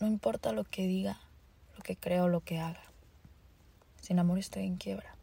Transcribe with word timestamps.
no 0.00 0.06
importa 0.06 0.52
lo 0.52 0.64
que 0.64 0.86
diga, 0.86 1.20
lo 1.76 1.82
que 1.82 1.94
crea 1.94 2.24
o 2.24 2.28
lo 2.28 2.40
que 2.40 2.58
haga. 2.58 2.82
Sin 4.00 4.18
amor 4.18 4.38
estoy 4.38 4.64
en 4.64 4.76
quiebra. 4.76 5.14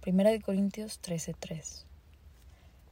Primera 0.00 0.30
de 0.30 0.40
Corintios 0.40 1.00
13:3. 1.02 1.84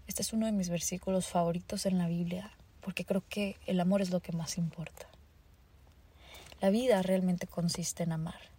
Este 0.07 0.23
es 0.23 0.33
uno 0.35 0.45
de 0.47 0.53
mis 0.53 0.69
versículos 0.69 1.27
favoritos 1.27 1.87
en 1.87 1.97
la 1.97 2.09
Biblia 2.09 2.53
porque 2.83 3.07
creo 3.07 3.23
que 3.27 3.57
el 3.67 3.81
amor 3.81 4.03
es 4.03 4.11
lo 4.11 4.21
que 4.21 4.33
más 4.33 4.59
importa. 4.59 5.07
La 6.61 6.69
vida 6.69 7.01
realmente 7.01 7.47
consiste 7.47 8.03
en 8.03 8.13
amar. 8.13 8.51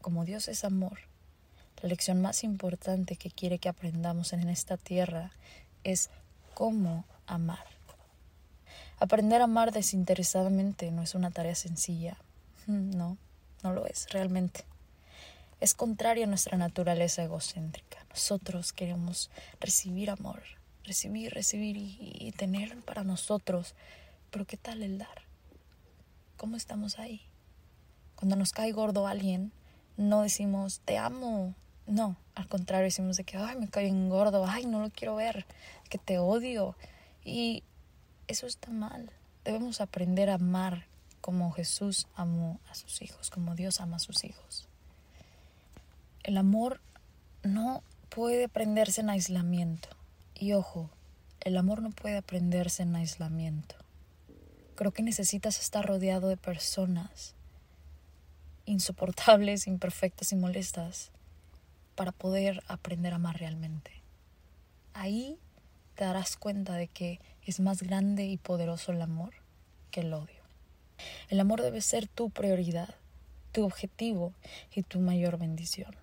Como 0.00 0.24
Dios 0.24 0.48
es 0.48 0.64
amor, 0.64 0.98
la 1.82 1.90
lección 1.90 2.22
más 2.22 2.42
importante 2.44 3.16
que 3.16 3.30
quiere 3.30 3.58
que 3.58 3.68
aprendamos 3.68 4.32
en 4.32 4.48
esta 4.48 4.78
tierra 4.78 5.30
es 5.84 6.08
cómo 6.54 7.04
amar. 7.26 7.66
Aprender 9.02 9.40
a 9.40 9.44
amar 9.50 9.72
desinteresadamente 9.72 10.92
no 10.92 11.02
es 11.02 11.16
una 11.16 11.32
tarea 11.32 11.56
sencilla. 11.56 12.16
Mm, 12.68 12.96
no, 12.96 13.18
no 13.64 13.72
lo 13.72 13.84
es 13.84 14.08
realmente. 14.12 14.64
Es 15.58 15.74
contrario 15.74 16.22
a 16.22 16.28
nuestra 16.28 16.56
naturaleza 16.56 17.24
egocéntrica. 17.24 17.98
Nosotros 18.10 18.72
queremos 18.72 19.28
recibir 19.58 20.08
amor, 20.08 20.44
recibir, 20.84 21.34
recibir 21.34 21.78
y, 21.78 22.32
tener 22.36 22.76
para 22.82 23.02
nosotros. 23.02 23.74
Pero 24.30 24.44
¿qué 24.44 24.56
tal 24.56 24.84
el 24.84 24.98
dar? 24.98 25.22
¿Cómo 26.36 26.56
estamos 26.56 27.00
ahí? 27.00 27.22
Cuando 28.14 28.36
nos 28.36 28.52
cae 28.52 28.70
gordo 28.70 29.08
alguien, 29.08 29.50
no 29.96 30.22
decimos 30.22 30.80
te 30.84 30.96
amo. 30.96 31.56
No, 31.88 32.14
al 32.36 32.46
contrario, 32.46 32.84
decimos 32.84 33.16
de 33.16 33.24
que 33.24 33.36
ay, 33.36 33.58
me 33.58 33.68
cae 33.68 33.88
en 33.88 34.08
gordo, 34.08 34.46
ay, 34.46 34.64
no 34.64 34.80
lo 34.80 34.90
quiero 34.90 35.16
ver, 35.16 35.44
que 35.88 35.98
te 35.98 36.20
odio. 36.20 36.76
Y 37.24 37.64
eso 38.32 38.46
está 38.46 38.70
mal. 38.70 39.10
Debemos 39.44 39.80
aprender 39.80 40.30
a 40.30 40.34
amar 40.34 40.86
como 41.20 41.52
Jesús 41.52 42.08
amó 42.16 42.60
a 42.68 42.74
sus 42.74 43.02
hijos, 43.02 43.30
como 43.30 43.54
Dios 43.54 43.80
ama 43.80 43.96
a 43.96 44.00
sus 44.00 44.24
hijos. 44.24 44.68
El 46.22 46.36
amor 46.36 46.80
no 47.42 47.82
puede 48.08 48.44
aprenderse 48.44 49.02
en 49.02 49.10
aislamiento. 49.10 49.88
Y 50.34 50.54
ojo, 50.54 50.90
el 51.40 51.56
amor 51.56 51.82
no 51.82 51.90
puede 51.90 52.16
aprenderse 52.16 52.82
en 52.82 52.96
aislamiento. 52.96 53.76
Creo 54.74 54.92
que 54.92 55.02
necesitas 55.02 55.60
estar 55.60 55.86
rodeado 55.86 56.28
de 56.28 56.36
personas 56.36 57.34
insoportables, 58.64 59.66
imperfectas 59.66 60.32
y 60.32 60.36
molestas 60.36 61.10
para 61.94 62.12
poder 62.12 62.62
aprender 62.66 63.12
a 63.12 63.16
amar 63.16 63.38
realmente. 63.38 64.02
Ahí 64.94 65.38
te 65.94 66.04
darás 66.04 66.36
cuenta 66.36 66.74
de 66.74 66.88
que 66.88 67.20
es 67.44 67.60
más 67.60 67.82
grande 67.82 68.24
y 68.24 68.36
poderoso 68.36 68.92
el 68.92 69.02
amor 69.02 69.34
que 69.90 70.00
el 70.00 70.12
odio. 70.14 70.42
El 71.28 71.40
amor 71.40 71.62
debe 71.62 71.80
ser 71.80 72.06
tu 72.06 72.30
prioridad, 72.30 72.94
tu 73.50 73.64
objetivo 73.64 74.32
y 74.74 74.82
tu 74.82 75.00
mayor 75.00 75.38
bendición. 75.38 75.94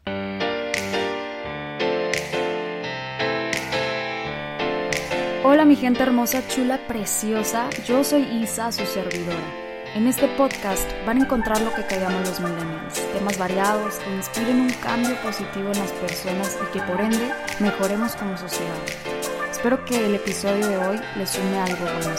Hola 5.43 5.65
mi 5.65 5.75
gente 5.75 6.03
hermosa, 6.03 6.45
chula, 6.47 6.85
preciosa, 6.87 7.69
yo 7.87 8.03
soy 8.03 8.23
Isa, 8.43 8.71
su 8.71 8.85
servidora. 8.85 9.69
En 9.95 10.05
este 10.05 10.27
podcast 10.27 10.87
van 11.07 11.17
a 11.17 11.21
encontrar 11.21 11.59
lo 11.61 11.73
que 11.73 11.85
callamos 11.85 12.27
los 12.27 12.39
millennials, 12.39 13.11
temas 13.13 13.37
variados 13.39 13.95
que 13.95 14.15
inspiren 14.15 14.61
un 14.61 14.69
cambio 14.73 15.19
positivo 15.23 15.71
en 15.71 15.79
las 15.79 15.91
personas 15.93 16.57
y 16.61 16.71
que 16.71 16.83
por 16.83 17.01
ende 17.01 17.31
mejoremos 17.59 18.15
como 18.15 18.37
sociedad. 18.37 19.18
Espero 19.59 19.83
que 19.83 20.05
el 20.05 20.15
episodio 20.15 20.69
de 20.69 20.77
hoy 20.77 20.97
les 21.17 21.31
sume 21.31 21.57
algo 21.57 21.83
bueno 21.83 22.15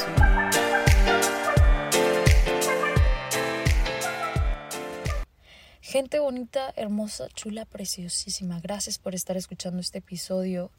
Gente 5.81 6.19
bonita, 6.19 6.71
hermosa, 6.77 7.29
chula, 7.31 7.65
preciosísima. 7.65 8.61
Gracias 8.61 8.99
por 8.99 9.15
estar 9.15 9.39
escuchando 9.39 9.81
este 9.81 10.01
episodio 10.01 10.71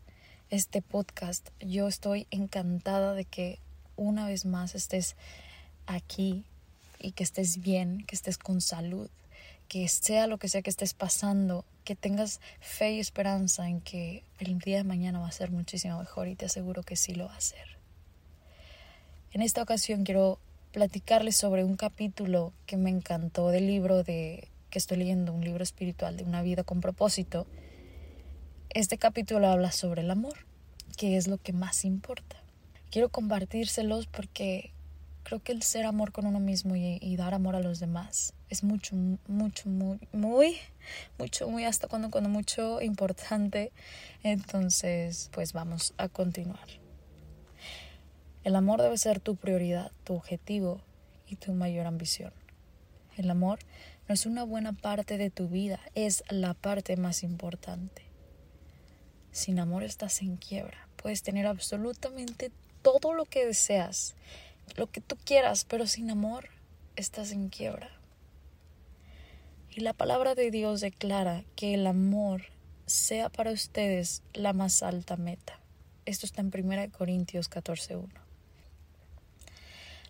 este 0.52 0.84
podcast. 0.84 1.50
Yo 1.62 1.88
estoy 1.88 2.28
encantada 2.30 3.16
de 3.16 3.26
que 3.26 3.58
una 3.96 4.28
vez 4.28 4.46
más 4.46 4.76
estés 4.76 5.16
aquí 5.88 6.46
y 7.00 7.14
que 7.14 7.24
estés 7.24 7.60
bien, 7.60 8.06
que 8.06 8.16
estés 8.16 8.38
con 8.38 8.62
salud, 8.62 9.10
que 9.72 9.88
sea 9.88 10.28
lo 10.28 10.38
que 10.38 10.50
sea 10.50 10.62
que 10.62 10.70
estés 10.70 10.94
pasando, 10.94 11.64
que 11.86 11.96
tengas 11.96 12.42
fe 12.60 12.92
y 12.92 13.00
esperanza 13.00 13.70
en 13.70 13.80
que 13.80 14.26
el 14.38 14.60
día 14.60 14.76
de 14.76 14.84
mañana 14.84 15.22
va 15.22 15.30
a 15.30 15.32
ser 15.32 15.50
muchísimo 15.50 15.98
mejor 15.98 16.28
y 16.28 16.36
te 16.36 16.48
aseguro 16.48 16.84
que 16.84 16.98
sí 16.98 17.16
lo 17.16 17.28
va 17.28 17.38
a 17.38 17.40
ser. 17.40 17.78
En 19.32 19.42
esta 19.42 19.64
ocasión 19.64 20.04
quiero 20.04 20.40
platicarles 20.74 21.38
sobre 21.38 21.64
un 21.64 21.78
capítulo 21.78 22.52
que 22.66 22.76
me 22.76 22.90
encantó 22.90 23.48
del 23.48 23.66
libro 23.66 24.04
de 24.04 24.50
que 24.70 24.78
estoy 24.78 24.98
leyendo, 24.98 25.32
un 25.32 25.46
libro 25.46 25.64
espiritual 25.64 26.18
de 26.18 26.26
una 26.26 26.42
vida 26.42 26.66
con 26.66 26.82
propósito 26.82 27.48
este 28.74 28.98
capítulo 28.98 29.48
habla 29.48 29.72
sobre 29.72 30.02
el 30.02 30.12
amor, 30.12 30.46
que 30.96 31.18
es 31.18 31.28
lo 31.28 31.38
que 31.38 31.52
más 31.54 31.84
importa. 31.86 32.38
Quiero 32.90 33.10
compartírselos 33.10 34.08
porque 34.08 34.72
creo 35.24 35.42
que 35.42 35.52
el 35.52 35.64
ser 35.64 35.86
amor 35.86 36.12
con 36.12 36.26
uno 36.26 36.40
mismo 36.40 36.76
y, 36.76 37.16
dar 37.16 37.34
amor 37.34 37.56
a 37.56 37.60
los 37.60 37.80
demás 37.80 38.34
es 38.50 38.64
mucho, 38.64 38.96
mucho, 39.28 39.70
muy, 39.70 40.00
muy, 40.12 40.58
mucho, 41.18 41.50
muy 41.50 41.66
hasta 41.66 41.88
cuando, 41.88 42.10
cuando 42.10 42.30
mucho 42.30 42.82
importante. 42.82 43.72
Entonces, 44.24 45.30
pues 45.32 45.54
vamos 45.54 45.94
a 45.98 46.10
continuar. 46.10 46.68
El 48.44 48.56
amor 48.56 48.82
debe 48.82 48.98
ser 48.98 49.20
tu 49.20 49.36
prioridad, 49.36 49.92
tu 50.04 50.16
objetivo 50.16 50.82
y 51.28 51.36
tu 51.36 51.54
mayor 51.54 51.86
ambición. 51.86 52.34
El 53.18 53.30
amor 53.30 53.60
no 54.08 54.14
es 54.14 54.26
una 54.26 54.44
buena 54.44 54.74
parte 54.74 55.18
de 55.18 55.30
tu 55.30 55.48
vida, 55.48 55.80
es 55.96 56.24
la 56.30 56.54
parte 56.54 56.98
más 56.98 57.24
importante. 57.24 58.04
Sin 59.32 59.60
amor 59.60 59.84
estás 59.84 60.22
en 60.22 60.38
quiebra. 60.38 60.88
Puedes 60.96 61.24
tener 61.24 61.46
absolutamente 61.46 62.52
todo 62.82 63.14
lo 63.14 63.26
que 63.26 63.46
deseas, 63.46 64.16
lo 64.76 64.90
que 64.90 65.02
tú 65.02 65.18
quieras, 65.24 65.66
pero 65.66 65.88
sin 65.88 66.10
amor 66.12 66.50
estás 66.96 67.32
en 67.32 67.50
quiebra. 67.50 67.90
Y 69.70 69.82
la 69.82 69.94
palabra 69.94 70.36
de 70.36 70.52
Dios 70.52 70.82
declara 70.82 71.44
que 71.56 71.74
el 71.74 71.88
amor 71.88 72.44
sea 72.86 73.30
para 73.30 73.52
ustedes 73.52 74.22
la 74.34 74.54
más 74.54 74.84
alta 74.84 75.16
meta. 75.16 75.60
Esto 76.06 76.26
está 76.26 76.42
en 76.42 76.52
1 76.54 76.92
Corintios 76.92 77.50
14.1. 77.50 78.10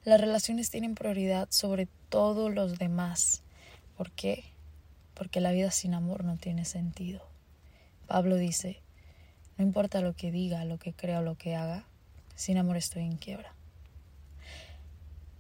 Las 0.04 0.20
relaciones 0.20 0.72
tienen 0.72 0.96
prioridad 0.96 1.48
sobre 1.52 1.88
todos 2.10 2.52
los 2.52 2.80
demás. 2.80 3.44
¿Por 3.96 4.10
qué? 4.12 4.44
Porque 5.14 5.42
la 5.42 5.52
vida 5.52 5.70
sin 5.70 5.94
amor 5.94 6.24
no 6.24 6.38
tiene 6.38 6.66
sentido. 6.66 7.22
Pablo 8.08 8.38
dice, 8.38 8.82
no 9.58 9.64
importa 9.64 10.02
lo 10.02 10.16
que 10.16 10.32
diga, 10.32 10.66
lo 10.66 10.80
que 10.80 10.94
crea 10.94 11.20
o 11.20 11.24
lo 11.24 11.36
que 11.36 11.56
haga, 11.56 11.86
sin 12.36 12.58
amor 12.58 12.78
estoy 12.78 13.04
en 13.04 13.18
quiebra. 13.18 13.54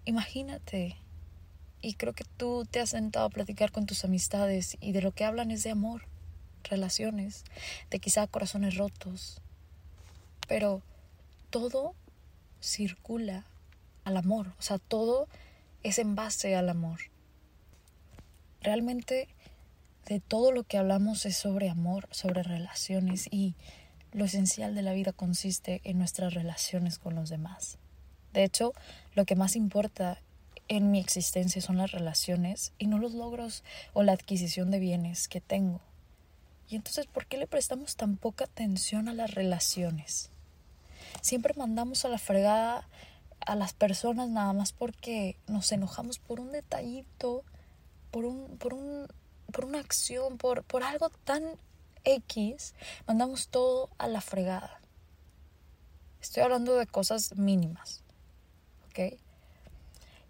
Imagínate, 0.05 0.97
y 1.81 1.93
creo 1.93 2.13
que 2.13 2.23
tú 2.23 2.65
te 2.69 2.79
has 2.79 2.91
sentado 2.91 3.25
a 3.25 3.29
platicar 3.29 3.71
con 3.71 3.85
tus 3.85 4.03
amistades 4.03 4.77
y 4.81 4.91
de 4.93 5.01
lo 5.01 5.11
que 5.11 5.25
hablan 5.25 5.51
es 5.51 5.63
de 5.63 5.69
amor, 5.71 6.07
relaciones, 6.63 7.43
de 7.89 7.99
quizá 7.99 8.25
corazones 8.27 8.77
rotos, 8.77 9.41
pero 10.47 10.81
todo 11.49 11.93
circula 12.61 13.45
al 14.03 14.17
amor, 14.17 14.53
o 14.57 14.61
sea, 14.61 14.79
todo 14.79 15.27
es 15.83 15.99
en 15.99 16.15
base 16.15 16.55
al 16.55 16.69
amor. 16.69 16.99
Realmente 18.61 19.27
de 20.05 20.19
todo 20.19 20.51
lo 20.51 20.63
que 20.63 20.77
hablamos 20.77 21.25
es 21.25 21.37
sobre 21.37 21.69
amor, 21.69 22.07
sobre 22.11 22.43
relaciones 22.43 23.27
y 23.31 23.55
lo 24.13 24.25
esencial 24.25 24.75
de 24.75 24.81
la 24.81 24.93
vida 24.93 25.13
consiste 25.13 25.81
en 25.83 25.97
nuestras 25.97 26.33
relaciones 26.33 26.99
con 26.99 27.15
los 27.15 27.29
demás. 27.29 27.77
De 28.33 28.43
hecho, 28.43 28.73
lo 29.15 29.25
que 29.25 29.35
más 29.35 29.55
importa 29.55 30.19
en 30.67 30.89
mi 30.91 30.99
existencia 30.99 31.61
son 31.61 31.77
las 31.77 31.91
relaciones 31.91 32.71
y 32.77 32.87
no 32.87 32.97
los 32.97 33.13
logros 33.13 33.63
o 33.93 34.03
la 34.03 34.13
adquisición 34.13 34.71
de 34.71 34.79
bienes 34.79 35.27
que 35.27 35.41
tengo. 35.41 35.81
Y 36.69 36.75
entonces, 36.75 37.07
¿por 37.07 37.25
qué 37.25 37.37
le 37.37 37.47
prestamos 37.47 37.97
tan 37.97 38.15
poca 38.15 38.45
atención 38.45 39.09
a 39.09 39.13
las 39.13 39.31
relaciones? 39.31 40.29
Siempre 41.21 41.53
mandamos 41.57 42.05
a 42.05 42.07
la 42.07 42.17
fregada 42.17 42.87
a 43.45 43.55
las 43.55 43.73
personas 43.73 44.29
nada 44.29 44.53
más 44.53 44.71
porque 44.71 45.35
nos 45.47 45.71
enojamos 45.71 46.19
por 46.19 46.39
un 46.39 46.51
detallito, 46.51 47.43
por 48.11 48.25
un, 48.25 48.57
por 48.57 48.73
un, 48.73 49.07
por 49.51 49.65
una 49.65 49.79
acción, 49.79 50.37
por, 50.37 50.63
por 50.63 50.83
algo 50.83 51.09
tan 51.25 51.43
X, 52.03 52.73
mandamos 53.07 53.49
todo 53.49 53.89
a 53.97 54.07
la 54.07 54.21
fregada. 54.21 54.79
Estoy 56.21 56.43
hablando 56.43 56.75
de 56.75 56.87
cosas 56.87 57.35
mínimas. 57.35 58.03
¿Ok? 58.91 59.17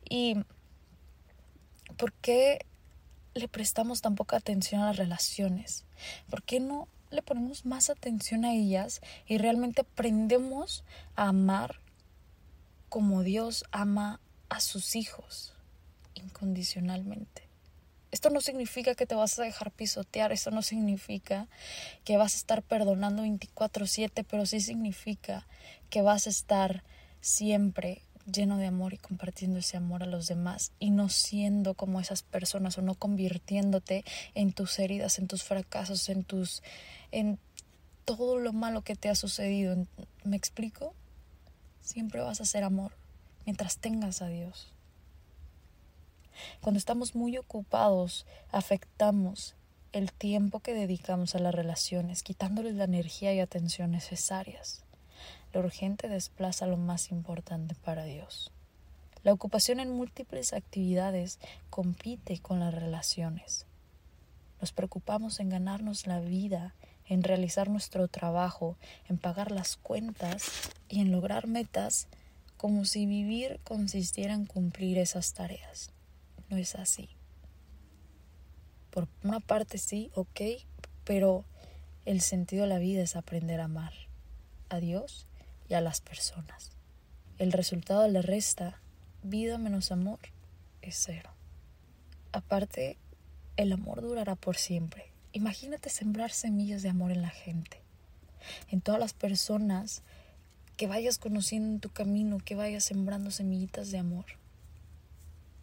Y 0.10 0.38
¿por 1.98 2.14
qué 2.14 2.66
le 3.34 3.48
prestamos 3.48 4.02
tan 4.02 4.16
poca 4.16 4.38
atención 4.38 4.82
a 4.82 4.88
las 4.88 4.98
relaciones? 4.98 5.86
¿Por 6.30 6.44
qué 6.44 6.60
no 6.60 6.88
le 7.10 7.22
ponemos 7.22 7.66
más 7.66 7.90
atención 7.90 8.46
a 8.46 8.54
ellas 8.54 9.02
y 9.28 9.38
realmente 9.38 9.82
aprendemos 9.82 10.84
a 11.16 11.28
amar 11.28 11.82
como 12.90 13.24
Dios 13.24 13.66
ama 13.72 14.20
a 14.50 14.60
sus 14.60 14.96
hijos? 14.96 15.54
incondicionalmente. 16.16 17.44
Esto 18.12 18.30
no 18.30 18.42
significa 18.42 18.96
que 18.96 19.06
te 19.06 19.16
vas 19.16 19.40
a 19.40 19.44
dejar 19.44 19.72
pisotear, 19.72 20.32
esto 20.32 20.52
no 20.52 20.62
significa 20.62 21.48
que 22.04 22.18
vas 22.18 22.34
a 22.34 22.38
estar 22.38 22.62
perdonando 22.62 23.24
24/7, 23.24 24.24
pero 24.24 24.46
sí 24.46 24.60
significa 24.60 25.48
que 25.90 26.02
vas 26.02 26.28
a 26.28 26.30
estar 26.30 26.84
siempre 27.22 28.02
lleno 28.26 28.58
de 28.58 28.68
amor 28.68 28.94
y 28.94 28.98
compartiendo 28.98 29.60
ese 29.60 29.78
amor 29.78 30.04
a 30.04 30.08
los 30.08 30.28
demás 30.28 30.72
y 30.80 30.90
no 30.90 31.10
siendo 31.10 31.74
como 31.74 32.00
esas 32.00 32.24
personas 32.24 32.78
o 32.78 32.82
no 32.82 32.96
convirtiéndote 32.96 34.04
en 34.36 34.54
tus 34.54 34.78
heridas, 34.80 35.20
en 35.20 35.28
tus 35.28 35.44
fracasos, 35.44 36.10
en 36.10 36.24
tus 36.24 36.64
en 37.12 37.40
todo 38.06 38.38
lo 38.38 38.54
malo 38.54 38.82
que 38.82 38.96
te 38.96 39.10
ha 39.10 39.16
sucedido. 39.16 39.76
¿Me 40.24 40.36
explico? 40.36 40.94
Siempre 41.82 42.22
vas 42.22 42.42
a 42.42 42.46
ser 42.46 42.64
amor 42.64 42.94
mientras 43.46 43.78
tengas 43.78 44.22
a 44.22 44.28
Dios. 44.28 44.72
Cuando 46.62 46.78
estamos 46.78 47.16
muy 47.16 47.38
ocupados, 47.38 48.26
afectamos 48.52 49.56
el 49.92 50.12
tiempo 50.12 50.62
que 50.62 50.74
dedicamos 50.74 51.36
a 51.36 51.40
las 51.40 51.54
relaciones, 51.54 52.24
quitándoles 52.24 52.76
la 52.76 52.86
energía 52.86 53.34
y 53.34 53.40
atención 53.40 53.92
necesarias. 53.92 54.84
Lo 55.54 55.60
urgente 55.60 56.08
desplaza 56.08 56.66
lo 56.66 56.78
más 56.78 57.12
importante 57.12 57.76
para 57.76 58.06
Dios. 58.06 58.52
La 59.24 59.34
ocupación 59.34 59.80
en 59.80 59.92
múltiples 59.92 60.54
actividades 60.54 61.40
compite 61.70 62.40
con 62.40 62.60
las 62.60 62.74
relaciones. 62.74 63.68
Nos 64.62 64.72
preocupamos 64.72 65.40
en 65.40 65.50
ganarnos 65.50 66.08
la 66.08 66.20
vida, 66.20 66.74
en 67.06 67.24
realizar 67.24 67.70
nuestro 67.70 68.08
trabajo, 68.08 68.78
en 69.10 69.18
pagar 69.18 69.52
las 69.52 69.76
cuentas 69.76 70.72
y 70.88 71.02
en 71.02 71.12
lograr 71.12 71.48
metas 71.48 72.08
como 72.58 72.86
si 72.86 73.06
vivir 73.06 73.60
consistiera 73.64 74.34
en 74.34 74.46
cumplir 74.46 74.98
esas 74.98 75.34
tareas. 75.34 75.92
No 76.50 76.58
es 76.58 76.76
así. 76.76 77.10
Por 78.92 79.08
una 79.24 79.40
parte 79.40 79.78
sí, 79.78 80.12
ok, 80.16 80.42
pero 81.04 81.44
el 82.06 82.22
sentido 82.22 82.64
de 82.64 82.70
la 82.70 82.80
vida 82.80 83.02
es 83.02 83.16
aprender 83.16 83.60
a 83.60 83.66
amar 83.66 83.94
a 84.70 84.80
Dios 84.80 85.28
y 85.72 85.74
a 85.74 85.80
las 85.80 86.02
personas. 86.02 86.72
El 87.38 87.54
resultado 87.54 88.06
le 88.10 88.22
resta 88.22 88.82
vida 89.24 89.58
menos 89.58 89.94
amor 89.94 90.20
es 90.82 91.02
cero. 91.02 91.30
Aparte, 92.34 92.98
el 93.56 93.72
amor 93.72 94.02
durará 94.02 94.36
por 94.36 94.58
siempre. 94.58 95.14
Imagínate 95.32 95.90
sembrar 95.90 96.32
semillas 96.32 96.84
de 96.84 96.90
amor 96.90 97.12
en 97.12 97.22
la 97.22 97.30
gente, 97.30 97.82
en 98.70 98.82
todas 98.82 99.00
las 99.00 99.14
personas 99.14 100.04
que 100.76 100.88
vayas 100.88 101.18
conociendo 101.18 101.70
en 101.70 101.80
tu 101.80 101.90
camino, 101.90 102.40
que 102.44 102.56
vayas 102.56 102.84
sembrando 102.84 103.32
semillitas 103.32 103.92
de 103.92 104.00
amor. 104.00 104.26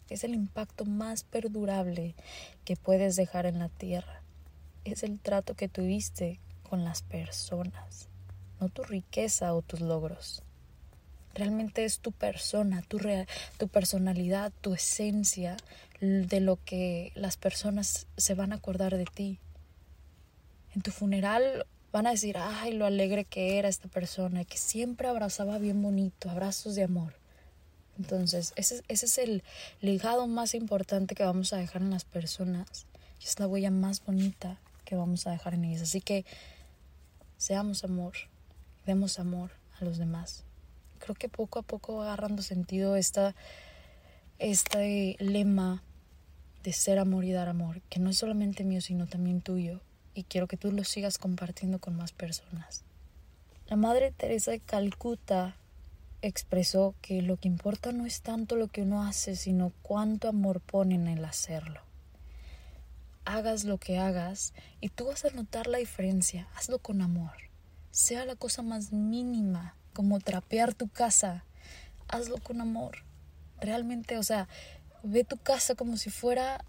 Es 0.09 0.23
el 0.23 0.33
impacto 0.33 0.85
más 0.85 1.23
perdurable 1.23 2.15
que 2.65 2.75
puedes 2.75 3.15
dejar 3.15 3.45
en 3.45 3.59
la 3.59 3.69
tierra. 3.69 4.23
Es 4.85 5.03
el 5.03 5.19
trato 5.19 5.53
que 5.53 5.69
tuviste 5.69 6.39
con 6.63 6.83
las 6.83 7.03
personas 7.03 8.08
no 8.59 8.69
tu 8.69 8.83
riqueza 8.83 9.53
o 9.53 9.61
tus 9.61 9.81
logros. 9.81 10.43
Realmente 11.33 11.85
es 11.85 11.99
tu 11.99 12.11
persona, 12.11 12.81
tu, 12.81 12.99
tu 13.57 13.67
personalidad, 13.67 14.51
tu 14.61 14.73
esencia 14.73 15.57
de 16.01 16.39
lo 16.39 16.57
que 16.65 17.11
las 17.15 17.37
personas 17.37 18.07
se 18.17 18.33
van 18.33 18.51
a 18.51 18.55
acordar 18.55 18.97
de 18.97 19.05
ti. 19.05 19.39
En 20.75 20.81
tu 20.81 20.91
funeral 20.91 21.65
van 21.91 22.07
a 22.07 22.11
decir, 22.11 22.37
ay, 22.37 22.73
lo 22.73 22.85
alegre 22.85 23.25
que 23.25 23.57
era 23.57 23.69
esta 23.69 23.87
persona 23.87 24.45
que 24.45 24.57
siempre 24.57 25.07
abrazaba 25.07 25.57
bien 25.57 25.81
bonito, 25.81 26.29
abrazos 26.29 26.75
de 26.75 26.83
amor. 26.83 27.13
Entonces, 27.97 28.53
ese, 28.55 28.81
ese 28.87 29.05
es 29.07 29.17
el 29.17 29.43
legado 29.81 30.27
más 30.27 30.53
importante 30.53 31.15
que 31.15 31.23
vamos 31.23 31.51
a 31.51 31.57
dejar 31.57 31.81
en 31.81 31.91
las 31.91 32.05
personas 32.05 32.85
y 33.19 33.25
es 33.25 33.39
la 33.39 33.47
huella 33.47 33.71
más 33.71 34.03
bonita 34.05 34.57
que 34.85 34.95
vamos 34.95 35.27
a 35.27 35.31
dejar 35.31 35.55
en 35.55 35.65
ellas. 35.65 35.81
Así 35.81 35.99
que 35.99 36.25
seamos 37.37 37.83
amor, 37.83 38.13
demos 38.89 39.19
amor 39.19 39.51
a 39.79 39.85
los 39.85 39.99
demás. 39.99 40.43
Creo 40.97 41.13
que 41.13 41.29
poco 41.29 41.59
a 41.59 41.61
poco 41.61 41.97
va 41.97 42.05
agarrando 42.05 42.41
sentido 42.41 42.95
esta, 42.95 43.35
este 44.39 45.15
lema 45.19 45.83
de 46.63 46.73
ser 46.73 46.97
amor 46.97 47.23
y 47.23 47.31
dar 47.31 47.49
amor, 47.49 47.81
que 47.89 47.99
no 47.99 48.09
es 48.09 48.17
solamente 48.17 48.63
mío, 48.63 48.81
sino 48.81 49.05
también 49.05 49.41
tuyo, 49.41 49.79
y 50.15 50.23
quiero 50.23 50.47
que 50.47 50.57
tú 50.57 50.71
lo 50.71 50.83
sigas 50.83 51.19
compartiendo 51.19 51.77
con 51.77 51.95
más 51.95 52.11
personas. 52.11 52.83
La 53.67 53.75
Madre 53.75 54.11
Teresa 54.11 54.49
de 54.49 54.59
Calcuta 54.59 55.55
expresó 56.23 56.95
que 57.03 57.21
lo 57.21 57.37
que 57.37 57.47
importa 57.47 57.91
no 57.91 58.07
es 58.07 58.21
tanto 58.21 58.55
lo 58.55 58.69
que 58.69 58.81
uno 58.81 59.03
hace, 59.03 59.35
sino 59.35 59.71
cuánto 59.83 60.27
amor 60.27 60.61
pone 60.61 60.95
en 60.95 61.07
el 61.07 61.23
hacerlo. 61.23 61.81
Hagas 63.23 63.65
lo 63.65 63.77
que 63.77 63.99
hagas 63.99 64.55
y 64.81 64.89
tú 64.89 65.05
vas 65.05 65.25
a 65.25 65.29
notar 65.29 65.67
la 65.67 65.77
diferencia, 65.77 66.47
hazlo 66.55 66.79
con 66.79 67.03
amor 67.03 67.48
sea 67.99 68.25
la 68.25 68.37
cosa 68.37 68.61
más 68.61 68.93
mínima, 68.93 69.75
como 69.93 70.19
trapear 70.19 70.73
tu 70.73 70.87
casa, 70.87 71.43
hazlo 72.07 72.37
con 72.37 72.61
amor. 72.61 73.03
Realmente, 73.59 74.17
o 74.17 74.23
sea, 74.23 74.47
ve 75.03 75.25
tu 75.25 75.35
casa 75.37 75.75
como 75.75 75.97
si 75.97 76.09
fuera, 76.09 76.63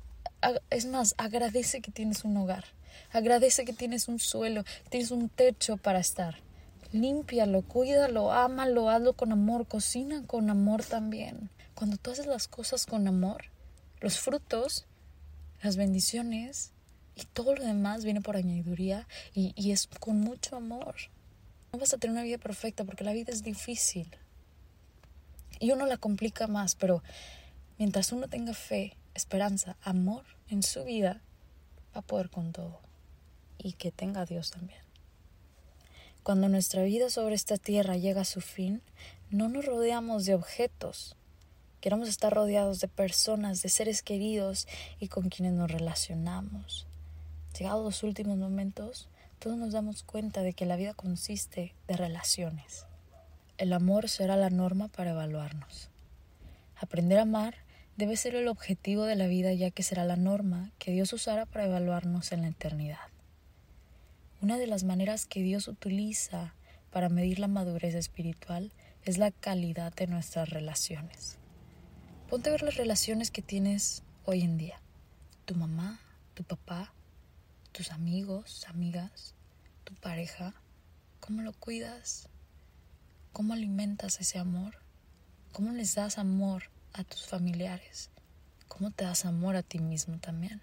es 0.70 0.86
más, 0.86 1.14
agradece 1.18 1.80
que 1.80 1.92
tienes 1.92 2.24
un 2.24 2.36
hogar, 2.36 2.64
agradece 3.12 3.64
que 3.64 3.72
tienes 3.72 4.08
un 4.08 4.18
suelo, 4.18 4.64
tienes 4.88 5.12
un 5.12 5.28
techo 5.28 5.76
para 5.76 6.00
estar. 6.00 6.38
Límpialo, 6.90 7.62
cuídalo, 7.62 8.32
ámalo, 8.32 8.90
hazlo 8.90 9.12
con 9.12 9.30
amor, 9.30 9.68
cocina 9.68 10.24
con 10.26 10.50
amor 10.50 10.84
también. 10.84 11.48
Cuando 11.76 11.96
tú 11.96 12.10
haces 12.10 12.26
las 12.26 12.48
cosas 12.48 12.86
con 12.86 13.06
amor, 13.06 13.44
los 14.00 14.18
frutos, 14.18 14.86
las 15.62 15.76
bendiciones 15.76 16.72
y 17.14 17.24
todo 17.26 17.54
lo 17.54 17.64
demás 17.64 18.04
viene 18.04 18.20
por 18.20 18.36
añadiduría 18.36 19.06
y 19.32 19.70
es 19.70 19.86
con 19.86 20.20
mucho 20.20 20.56
amor. 20.56 20.96
No 21.72 21.78
vas 21.78 21.94
a 21.94 21.98
tener 21.98 22.12
una 22.12 22.22
vida 22.22 22.38
perfecta 22.38 22.84
porque 22.84 23.04
la 23.04 23.12
vida 23.12 23.32
es 23.32 23.42
difícil. 23.42 24.10
Y 25.58 25.72
uno 25.72 25.86
la 25.86 25.98
complica 25.98 26.46
más, 26.46 26.74
pero 26.74 27.02
mientras 27.78 28.12
uno 28.12 28.28
tenga 28.28 28.54
fe, 28.54 28.96
esperanza, 29.14 29.76
amor 29.82 30.24
en 30.48 30.62
su 30.62 30.84
vida, 30.84 31.20
va 31.94 32.00
a 32.00 32.02
poder 32.02 32.30
con 32.30 32.52
todo. 32.52 32.80
Y 33.58 33.74
que 33.74 33.92
tenga 33.92 34.22
a 34.22 34.26
Dios 34.26 34.50
también. 34.50 34.80
Cuando 36.22 36.48
nuestra 36.48 36.82
vida 36.82 37.08
sobre 37.08 37.34
esta 37.34 37.56
tierra 37.56 37.96
llega 37.96 38.22
a 38.22 38.26
su 38.26 38.40
fin, 38.40 38.82
no 39.30 39.48
nos 39.48 39.64
rodeamos 39.64 40.26
de 40.26 40.34
objetos. 40.34 41.16
Queremos 41.80 42.08
estar 42.08 42.32
rodeados 42.32 42.80
de 42.80 42.88
personas, 42.88 43.62
de 43.62 43.68
seres 43.68 44.02
queridos 44.02 44.68
y 44.98 45.08
con 45.08 45.28
quienes 45.30 45.54
nos 45.54 45.70
relacionamos. 45.70 46.86
Llegados 47.58 47.84
los 47.84 48.02
últimos 48.02 48.36
momentos, 48.36 49.08
todos 49.40 49.56
nos 49.56 49.72
damos 49.72 50.02
cuenta 50.02 50.42
de 50.42 50.52
que 50.52 50.66
la 50.66 50.76
vida 50.76 50.92
consiste 50.92 51.74
de 51.88 51.96
relaciones. 51.96 52.84
El 53.56 53.72
amor 53.72 54.10
será 54.10 54.36
la 54.36 54.50
norma 54.50 54.88
para 54.88 55.12
evaluarnos. 55.12 55.88
Aprender 56.76 57.18
a 57.18 57.22
amar 57.22 57.54
debe 57.96 58.18
ser 58.18 58.34
el 58.34 58.48
objetivo 58.48 59.04
de 59.04 59.16
la 59.16 59.26
vida 59.28 59.54
ya 59.54 59.70
que 59.70 59.82
será 59.82 60.04
la 60.04 60.16
norma 60.16 60.72
que 60.78 60.92
Dios 60.92 61.14
usará 61.14 61.46
para 61.46 61.64
evaluarnos 61.64 62.32
en 62.32 62.42
la 62.42 62.48
eternidad. 62.48 62.98
Una 64.42 64.58
de 64.58 64.66
las 64.66 64.84
maneras 64.84 65.24
que 65.24 65.42
Dios 65.42 65.68
utiliza 65.68 66.54
para 66.90 67.08
medir 67.08 67.38
la 67.38 67.48
madurez 67.48 67.94
espiritual 67.94 68.72
es 69.06 69.16
la 69.16 69.30
calidad 69.30 69.94
de 69.94 70.06
nuestras 70.06 70.50
relaciones. 70.50 71.38
Ponte 72.28 72.50
a 72.50 72.52
ver 72.52 72.62
las 72.62 72.76
relaciones 72.76 73.30
que 73.30 73.40
tienes 73.40 74.02
hoy 74.26 74.42
en 74.42 74.58
día. 74.58 74.82
Tu 75.46 75.54
mamá, 75.54 75.98
tu 76.34 76.44
papá, 76.44 76.92
tus 77.72 77.92
amigos, 77.92 78.66
amigas, 78.68 79.34
tu 79.84 79.94
pareja, 79.94 80.54
cómo 81.20 81.42
lo 81.42 81.52
cuidas, 81.52 82.28
cómo 83.32 83.54
alimentas 83.54 84.20
ese 84.20 84.38
amor, 84.38 84.76
cómo 85.52 85.72
les 85.72 85.94
das 85.94 86.18
amor 86.18 86.64
a 86.92 87.04
tus 87.04 87.26
familiares, 87.26 88.10
cómo 88.68 88.90
te 88.90 89.04
das 89.04 89.24
amor 89.24 89.56
a 89.56 89.62
ti 89.62 89.78
mismo 89.78 90.18
también. 90.18 90.60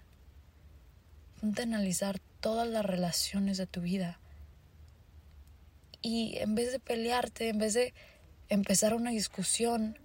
Ponte 1.40 1.62
a 1.62 1.64
analizar 1.64 2.18
todas 2.40 2.68
las 2.68 2.84
relaciones 2.84 3.58
de 3.58 3.66
tu 3.66 3.80
vida. 3.80 4.18
Y 6.02 6.36
en 6.38 6.54
vez 6.54 6.72
de 6.72 6.80
pelearte, 6.80 7.48
en 7.48 7.58
vez 7.58 7.74
de 7.74 7.94
empezar 8.48 8.94
una 8.94 9.10
discusión, 9.10 9.98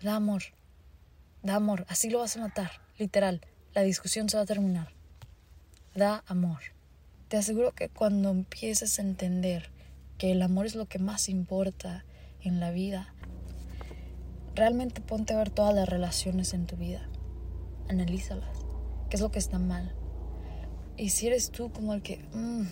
da 0.00 0.16
amor, 0.16 0.42
da 1.42 1.56
amor, 1.56 1.86
así 1.88 2.10
lo 2.10 2.20
vas 2.20 2.36
a 2.36 2.40
matar, 2.40 2.80
literal, 2.98 3.46
la 3.74 3.82
discusión 3.82 4.28
se 4.28 4.36
va 4.36 4.42
a 4.42 4.46
terminar 4.46 5.01
da 5.94 6.24
amor. 6.26 6.58
Te 7.28 7.36
aseguro 7.36 7.72
que 7.72 7.88
cuando 7.88 8.30
empieces 8.30 8.98
a 8.98 9.02
entender 9.02 9.70
que 10.18 10.32
el 10.32 10.42
amor 10.42 10.66
es 10.66 10.74
lo 10.74 10.86
que 10.86 10.98
más 10.98 11.28
importa 11.28 12.04
en 12.40 12.60
la 12.60 12.70
vida, 12.70 13.14
realmente 14.54 15.00
ponte 15.00 15.34
a 15.34 15.38
ver 15.38 15.50
todas 15.50 15.74
las 15.74 15.88
relaciones 15.88 16.54
en 16.54 16.66
tu 16.66 16.76
vida. 16.76 17.08
Analízalas. 17.88 18.58
¿Qué 19.08 19.16
es 19.16 19.20
lo 19.22 19.30
que 19.30 19.38
está 19.38 19.58
mal? 19.58 19.94
Y 20.96 21.10
si 21.10 21.26
eres 21.26 21.50
tú 21.50 21.72
como 21.72 21.94
el 21.94 22.02
que 22.02 22.18
mm, 22.32 22.64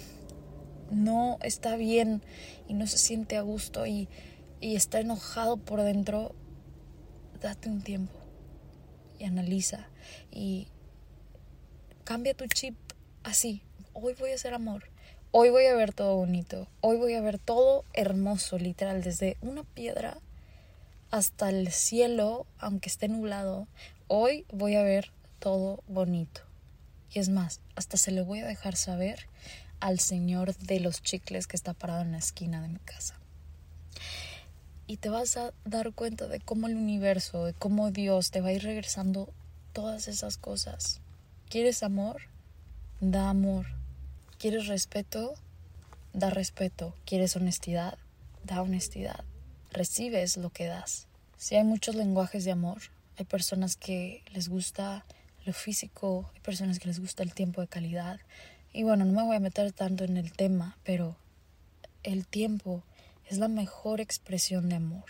no 0.90 1.38
está 1.42 1.76
bien 1.76 2.22
y 2.68 2.74
no 2.74 2.86
se 2.86 2.98
siente 2.98 3.36
a 3.36 3.42
gusto 3.42 3.86
y, 3.86 4.08
y 4.60 4.76
está 4.76 5.00
enojado 5.00 5.56
por 5.56 5.82
dentro, 5.82 6.34
date 7.40 7.68
un 7.68 7.82
tiempo 7.82 8.14
y 9.18 9.24
analiza 9.24 9.88
y 10.30 10.68
cambia 12.04 12.34
tu 12.34 12.46
chip 12.46 12.74
así. 13.22 13.62
Hoy 13.92 14.14
voy 14.18 14.30
a 14.30 14.34
hacer 14.34 14.54
amor. 14.54 14.84
Hoy 15.32 15.50
voy 15.50 15.66
a 15.66 15.74
ver 15.74 15.92
todo 15.92 16.16
bonito. 16.16 16.68
Hoy 16.80 16.96
voy 16.96 17.14
a 17.14 17.20
ver 17.20 17.38
todo 17.38 17.84
hermoso, 17.92 18.58
literal, 18.58 19.02
desde 19.02 19.36
una 19.40 19.62
piedra 19.62 20.18
hasta 21.10 21.50
el 21.50 21.70
cielo, 21.72 22.46
aunque 22.58 22.88
esté 22.88 23.08
nublado. 23.08 23.66
Hoy 24.08 24.46
voy 24.52 24.76
a 24.76 24.82
ver 24.82 25.12
todo 25.38 25.82
bonito. 25.86 26.42
Y 27.12 27.18
es 27.18 27.28
más, 27.28 27.60
hasta 27.74 27.96
se 27.96 28.12
le 28.12 28.22
voy 28.22 28.40
a 28.40 28.46
dejar 28.46 28.76
saber 28.76 29.26
al 29.80 29.98
señor 29.98 30.56
de 30.56 30.80
los 30.80 31.02
chicles 31.02 31.46
que 31.46 31.56
está 31.56 31.74
parado 31.74 32.02
en 32.02 32.12
la 32.12 32.18
esquina 32.18 32.60
de 32.60 32.68
mi 32.68 32.78
casa. 32.78 33.18
Y 34.86 34.96
te 34.96 35.08
vas 35.08 35.36
a 35.36 35.52
dar 35.64 35.92
cuenta 35.92 36.26
de 36.26 36.40
cómo 36.40 36.66
el 36.66 36.76
universo, 36.76 37.44
de 37.44 37.54
cómo 37.54 37.90
Dios 37.90 38.30
te 38.30 38.40
va 38.40 38.48
a 38.48 38.52
ir 38.52 38.62
regresando 38.62 39.32
todas 39.72 40.08
esas 40.08 40.36
cosas. 40.36 41.00
¿Quieres 41.48 41.82
amor? 41.82 42.22
Da 43.00 43.30
amor. 43.30 43.64
¿Quieres 44.38 44.66
respeto? 44.66 45.32
Da 46.12 46.28
respeto. 46.28 46.94
¿Quieres 47.06 47.34
honestidad? 47.34 47.96
Da 48.44 48.60
honestidad. 48.60 49.24
Recibes 49.72 50.36
lo 50.36 50.50
que 50.50 50.66
das. 50.66 51.06
Si 51.38 51.56
hay 51.56 51.64
muchos 51.64 51.94
lenguajes 51.94 52.44
de 52.44 52.50
amor, 52.50 52.82
hay 53.16 53.24
personas 53.24 53.76
que 53.76 54.22
les 54.34 54.50
gusta 54.50 55.06
lo 55.46 55.54
físico, 55.54 56.30
hay 56.34 56.40
personas 56.40 56.78
que 56.78 56.88
les 56.88 57.00
gusta 57.00 57.22
el 57.22 57.32
tiempo 57.32 57.62
de 57.62 57.68
calidad. 57.68 58.20
Y 58.74 58.82
bueno, 58.82 59.06
no 59.06 59.14
me 59.14 59.24
voy 59.24 59.36
a 59.36 59.40
meter 59.40 59.72
tanto 59.72 60.04
en 60.04 60.18
el 60.18 60.32
tema, 60.32 60.76
pero 60.84 61.16
el 62.02 62.26
tiempo 62.26 62.82
es 63.30 63.38
la 63.38 63.48
mejor 63.48 64.02
expresión 64.02 64.68
de 64.68 64.74
amor. 64.74 65.06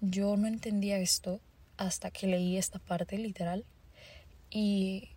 Yo 0.00 0.34
no 0.38 0.46
entendía 0.46 0.96
esto 0.96 1.40
hasta 1.76 2.10
que 2.10 2.26
leí 2.26 2.56
esta 2.56 2.78
parte 2.78 3.18
literal 3.18 3.66
y 4.48 5.10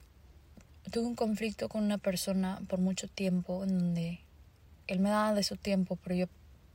tuve 0.90 1.08
un 1.08 1.16
conflicto 1.16 1.70
con 1.70 1.84
una 1.84 1.98
persona 1.98 2.62
por 2.68 2.80
mucho 2.80 3.08
tiempo 3.08 3.64
en 3.64 3.78
donde 3.78 4.20
él 4.88 5.00
me 5.00 5.10
daba 5.10 5.34
de 5.34 5.44
su 5.44 5.56
tiempo, 5.56 5.98
pero 5.98 6.16
yo, 6.16 6.26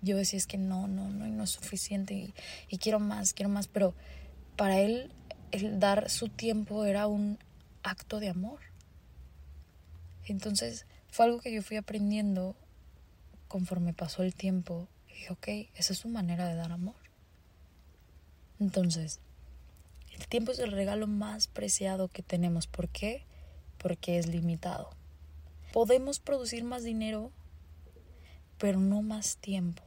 yo 0.02 0.16
decía 0.16 0.38
es 0.38 0.46
que 0.46 0.58
no, 0.58 0.86
no, 0.88 1.10
no, 1.10 1.26
no 1.26 1.44
es 1.44 1.50
suficiente 1.50 2.14
y, 2.14 2.34
y 2.68 2.78
quiero 2.78 3.00
más, 3.00 3.34
quiero 3.34 3.50
más, 3.50 3.68
pero 3.68 3.94
para 4.56 4.80
él 4.80 5.12
el 5.50 5.78
dar 5.78 6.10
su 6.10 6.28
tiempo 6.28 6.84
era 6.84 7.06
un 7.06 7.38
acto 7.82 8.20
de 8.20 8.28
amor. 8.28 8.60
Entonces 10.26 10.86
fue 11.08 11.26
algo 11.26 11.40
que 11.40 11.52
yo 11.52 11.62
fui 11.62 11.76
aprendiendo 11.76 12.56
conforme 13.54 13.92
pasó 13.92 14.24
el 14.24 14.34
tiempo. 14.34 14.88
Y 15.08 15.12
dije, 15.12 15.32
ok, 15.32 15.48
esa 15.76 15.92
es 15.92 15.98
su 16.00 16.08
manera 16.08 16.48
de 16.48 16.56
dar 16.56 16.72
amor. 16.72 16.96
Entonces, 18.58 19.20
el 20.18 20.26
tiempo 20.26 20.50
es 20.50 20.58
el 20.58 20.72
regalo 20.72 21.06
más 21.06 21.46
preciado 21.46 22.08
que 22.08 22.24
tenemos. 22.24 22.66
¿Por 22.66 22.88
qué? 22.88 23.24
Porque 23.84 24.16
es 24.16 24.28
limitado. 24.28 24.88
Podemos 25.74 26.18
producir 26.18 26.64
más 26.64 26.84
dinero, 26.84 27.30
pero 28.56 28.80
no 28.80 29.02
más 29.02 29.36
tiempo. 29.36 29.82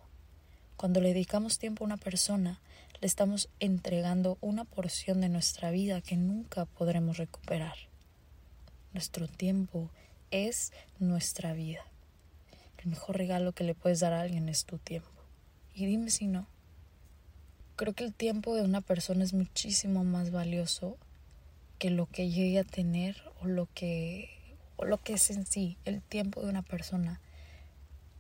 Cuando 0.76 1.02
le 1.02 1.16
dedicamos 1.16 1.58
tiempo 1.58 1.84
a 1.84 1.88
una 1.88 1.98
persona, 1.98 2.60
le 3.02 3.08
estamos 3.08 3.50
entregando 3.60 4.38
una 4.40 4.66
porción 4.66 5.20
de 5.20 5.30
nuestra 5.30 5.72
vida 5.72 6.02
que 6.02 6.16
nunca 6.16 6.66
podremos 6.66 7.18
recuperar. 7.18 7.76
Nuestro 8.94 9.28
tiempo 9.28 9.90
es 10.30 10.74
nuestra 11.00 11.54
vida. 11.54 11.82
El 12.78 12.92
mejor 12.92 13.18
regalo 13.18 13.54
que 13.54 13.64
le 13.64 13.74
puedes 13.74 14.02
dar 14.02 14.14
a 14.14 14.22
alguien 14.22 14.48
es 14.48 14.66
tu 14.66 14.78
tiempo. 14.78 15.10
Y 15.74 15.88
dime 15.88 16.12
si 16.12 16.28
no. 16.28 16.46
Creo 17.76 17.94
que 17.94 18.04
el 18.04 18.14
tiempo 18.14 18.54
de 18.54 18.62
una 18.62 18.82
persona 18.82 19.24
es 19.24 19.34
muchísimo 19.34 20.04
más 20.04 20.30
valioso 20.30 20.98
que 21.78 21.90
lo 21.90 22.08
que 22.08 22.30
llegue 22.30 22.60
a 22.60 22.64
tener 22.64 23.22
o 23.42 23.48
lo 23.48 23.68
que 23.74 24.30
o 24.78 24.86
lo 24.86 24.98
que 25.00 25.14
es 25.14 25.30
en 25.32 25.46
sí. 25.46 25.78
El 25.86 26.02
tiempo 26.02 26.42
de 26.42 26.50
una 26.50 26.62
persona 26.62 27.20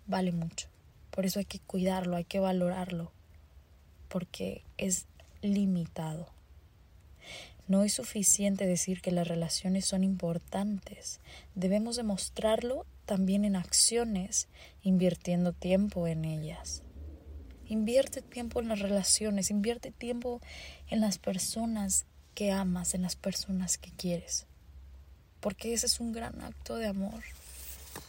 vale 0.07 0.31
mucho. 0.31 0.67
Por 1.11 1.25
eso 1.25 1.39
hay 1.39 1.45
que 1.45 1.59
cuidarlo, 1.59 2.15
hay 2.15 2.25
que 2.25 2.39
valorarlo 2.39 3.11
porque 4.09 4.63
es 4.77 5.05
limitado. 5.41 6.27
No 7.67 7.83
es 7.83 7.93
suficiente 7.93 8.65
decir 8.65 9.01
que 9.01 9.11
las 9.11 9.27
relaciones 9.27 9.85
son 9.85 10.03
importantes. 10.03 11.19
Debemos 11.53 11.97
demostrarlo 11.97 12.85
también 13.05 13.43
en 13.43 13.55
acciones, 13.55 14.47
invirtiendo 14.83 15.51
tiempo 15.51 16.07
en 16.07 16.23
ellas. 16.23 16.83
Invierte 17.67 18.21
tiempo 18.21 18.61
en 18.61 18.69
las 18.69 18.79
relaciones, 18.79 19.51
invierte 19.51 19.91
tiempo 19.91 20.41
en 20.89 21.01
las 21.01 21.17
personas 21.17 22.05
que 22.37 22.51
amas, 22.51 22.93
en 22.93 23.01
las 23.01 23.15
personas 23.15 23.79
que 23.79 23.89
quieres. 23.89 24.45
Porque 25.39 25.73
ese 25.73 25.87
es 25.87 25.99
un 25.99 26.11
gran 26.11 26.39
acto 26.43 26.75
de 26.75 26.85
amor. 26.85 27.23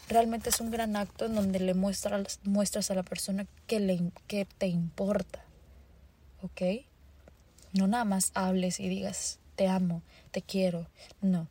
Realmente 0.06 0.50
es 0.50 0.60
un 0.60 0.70
gran 0.70 0.96
acto 0.96 1.24
en 1.24 1.34
donde 1.34 1.58
le 1.60 1.72
muestras, 1.72 2.38
muestras 2.42 2.90
a 2.90 2.94
la 2.94 3.04
persona 3.04 3.46
que, 3.66 3.80
le, 3.80 4.12
que 4.26 4.44
te 4.44 4.66
importa. 4.66 5.42
¿ok? 6.42 6.84
No 7.72 7.86
nada 7.86 8.04
más 8.04 8.32
hables 8.34 8.80
y 8.80 8.88
digas, 8.90 9.38
te 9.56 9.66
amo, 9.66 10.02
te 10.30 10.42
quiero. 10.42 10.86
No, 11.22 11.48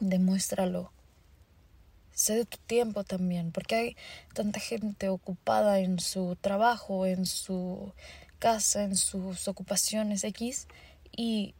demuéstralo. 0.00 0.92
Sé 2.14 2.34
de 2.34 2.46
tu 2.46 2.56
tiempo 2.56 3.04
también, 3.04 3.52
porque 3.52 3.74
hay 3.74 3.96
tanta 4.32 4.58
gente 4.58 5.10
ocupada 5.10 5.80
en 5.80 6.00
su 6.00 6.34
trabajo, 6.40 7.04
en 7.04 7.26
su 7.26 7.92
casa, 8.38 8.84
en 8.84 8.96
sus 8.96 9.48
ocupaciones 9.48 10.24
X, 10.24 10.66
y 11.14 11.54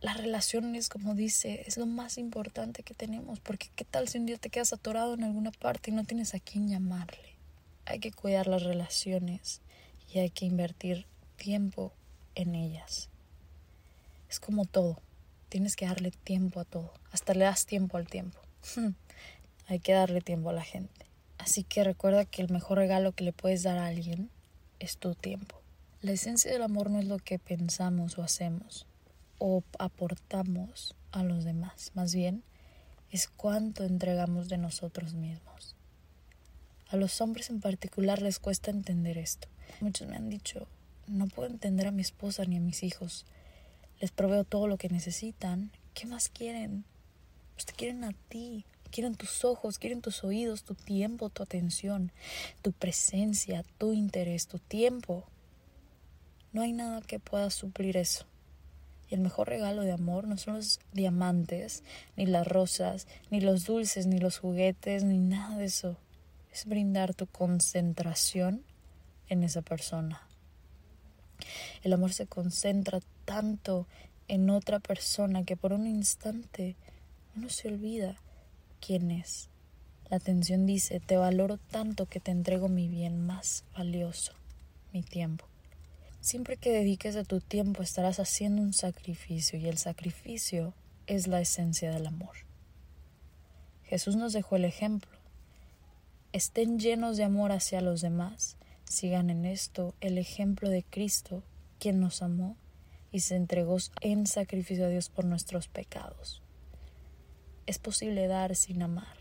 las 0.00 0.16
relaciones, 0.16 0.88
como 0.88 1.14
dice, 1.14 1.64
es 1.66 1.76
lo 1.76 1.86
más 1.86 2.18
importante 2.18 2.82
que 2.82 2.94
tenemos, 2.94 3.40
porque 3.40 3.68
qué 3.74 3.84
tal 3.84 4.08
si 4.08 4.18
un 4.18 4.26
día 4.26 4.38
te 4.38 4.50
quedas 4.50 4.72
atorado 4.72 5.14
en 5.14 5.24
alguna 5.24 5.50
parte 5.50 5.90
y 5.90 5.94
no 5.94 6.04
tienes 6.04 6.34
a 6.34 6.40
quién 6.40 6.68
llamarle. 6.68 7.34
Hay 7.84 7.98
que 7.98 8.12
cuidar 8.12 8.46
las 8.46 8.62
relaciones 8.62 9.60
y 10.12 10.20
hay 10.20 10.30
que 10.30 10.46
invertir 10.46 11.06
tiempo 11.36 11.92
en 12.36 12.54
ellas. 12.54 13.08
Es 14.30 14.38
como 14.38 14.66
todo, 14.66 15.00
tienes 15.48 15.74
que 15.74 15.86
darle 15.86 16.12
tiempo 16.12 16.60
a 16.60 16.64
todo, 16.64 16.92
hasta 17.10 17.34
le 17.34 17.44
das 17.44 17.66
tiempo 17.66 17.96
al 17.96 18.06
tiempo. 18.06 18.38
Hay 19.66 19.80
que 19.80 19.92
darle 19.92 20.22
tiempo 20.22 20.48
a 20.48 20.54
la 20.54 20.62
gente. 20.62 21.04
Así 21.36 21.62
que 21.62 21.84
recuerda 21.84 22.24
que 22.24 22.40
el 22.40 22.50
mejor 22.50 22.78
regalo 22.78 23.12
que 23.12 23.24
le 23.24 23.34
puedes 23.34 23.62
dar 23.64 23.76
a 23.76 23.86
alguien 23.86 24.30
es 24.78 24.96
tu 24.96 25.14
tiempo. 25.14 25.60
La 26.00 26.12
esencia 26.12 26.50
del 26.50 26.62
amor 26.62 26.88
no 26.88 26.98
es 27.00 27.04
lo 27.04 27.18
que 27.18 27.38
pensamos 27.38 28.16
o 28.16 28.22
hacemos 28.22 28.86
o 29.38 29.62
aportamos 29.78 30.94
a 31.12 31.22
los 31.22 31.44
demás, 31.44 31.92
más 31.94 32.14
bien 32.14 32.42
es 33.10 33.28
cuánto 33.28 33.84
entregamos 33.84 34.48
de 34.48 34.58
nosotros 34.58 35.14
mismos. 35.14 35.74
A 36.88 36.96
los 36.96 37.20
hombres 37.20 37.50
en 37.50 37.60
particular 37.60 38.20
les 38.20 38.38
cuesta 38.38 38.70
entender 38.70 39.18
esto. 39.18 39.48
Muchos 39.80 40.08
me 40.08 40.16
han 40.16 40.28
dicho, 40.28 40.66
no 41.06 41.26
puedo 41.26 41.48
entender 41.48 41.86
a 41.86 41.90
mi 41.90 42.02
esposa 42.02 42.44
ni 42.44 42.56
a 42.56 42.60
mis 42.60 42.82
hijos. 42.82 43.24
Les 44.00 44.10
proveo 44.10 44.44
todo 44.44 44.66
lo 44.66 44.76
que 44.76 44.88
necesitan. 44.88 45.70
¿Qué 45.94 46.06
más 46.06 46.28
quieren? 46.28 46.84
Pues 47.54 47.66
te 47.66 47.72
quieren 47.72 48.04
a 48.04 48.12
ti. 48.28 48.64
Quieren 48.90 49.16
tus 49.16 49.44
ojos, 49.44 49.78
quieren 49.78 50.00
tus 50.00 50.24
oídos, 50.24 50.62
tu 50.62 50.74
tiempo, 50.74 51.28
tu 51.28 51.42
atención, 51.42 52.10
tu 52.62 52.72
presencia, 52.72 53.62
tu 53.76 53.92
interés, 53.92 54.46
tu 54.46 54.58
tiempo. 54.58 55.24
No 56.52 56.62
hay 56.62 56.72
nada 56.72 57.02
que 57.02 57.18
pueda 57.18 57.50
suplir 57.50 57.98
eso. 57.98 58.24
Y 59.08 59.14
el 59.14 59.20
mejor 59.20 59.48
regalo 59.48 59.82
de 59.82 59.92
amor 59.92 60.26
no 60.26 60.36
son 60.36 60.54
los 60.54 60.80
diamantes, 60.92 61.82
ni 62.16 62.26
las 62.26 62.46
rosas, 62.46 63.06
ni 63.30 63.40
los 63.40 63.64
dulces, 63.64 64.06
ni 64.06 64.18
los 64.18 64.38
juguetes, 64.38 65.04
ni 65.04 65.18
nada 65.18 65.56
de 65.56 65.64
eso. 65.64 65.96
Es 66.52 66.66
brindar 66.66 67.14
tu 67.14 67.26
concentración 67.26 68.64
en 69.28 69.44
esa 69.44 69.62
persona. 69.62 70.26
El 71.82 71.92
amor 71.92 72.12
se 72.12 72.26
concentra 72.26 73.00
tanto 73.24 73.86
en 74.26 74.50
otra 74.50 74.78
persona 74.78 75.44
que 75.44 75.56
por 75.56 75.72
un 75.72 75.86
instante 75.86 76.76
uno 77.36 77.48
se 77.48 77.68
olvida 77.68 78.16
quién 78.80 79.10
es. 79.10 79.48
La 80.10 80.16
atención 80.16 80.66
dice, 80.66 81.00
te 81.00 81.16
valoro 81.16 81.58
tanto 81.58 82.06
que 82.06 82.20
te 82.20 82.30
entrego 82.30 82.68
mi 82.68 82.88
bien 82.88 83.26
más 83.26 83.64
valioso, 83.74 84.32
mi 84.92 85.02
tiempo. 85.02 85.46
Siempre 86.20 86.56
que 86.56 86.72
dediques 86.72 87.16
a 87.16 87.24
tu 87.24 87.40
tiempo 87.40 87.82
estarás 87.82 88.20
haciendo 88.20 88.62
un 88.62 88.72
sacrificio 88.72 89.58
y 89.58 89.68
el 89.68 89.78
sacrificio 89.78 90.74
es 91.06 91.26
la 91.26 91.40
esencia 91.40 91.90
del 91.90 92.06
amor. 92.06 92.36
Jesús 93.84 94.16
nos 94.16 94.32
dejó 94.32 94.56
el 94.56 94.64
ejemplo. 94.64 95.18
Estén 96.32 96.78
llenos 96.78 97.16
de 97.16 97.24
amor 97.24 97.52
hacia 97.52 97.80
los 97.80 98.00
demás 98.00 98.58
Sigan 98.88 99.28
en 99.28 99.44
esto 99.44 99.94
el 100.00 100.16
ejemplo 100.16 100.70
de 100.70 100.82
Cristo, 100.82 101.42
quien 101.78 102.00
nos 102.00 102.22
amó 102.22 102.56
y 103.12 103.20
se 103.20 103.36
entregó 103.36 103.76
en 104.00 104.26
sacrificio 104.26 104.86
a 104.86 104.88
Dios 104.88 105.10
por 105.10 105.26
nuestros 105.26 105.68
pecados. 105.68 106.42
Es 107.66 107.78
posible 107.78 108.26
dar 108.28 108.56
sin 108.56 108.82
amar, 108.82 109.18